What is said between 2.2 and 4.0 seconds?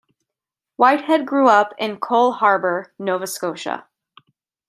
Harbour, Nova Scotia.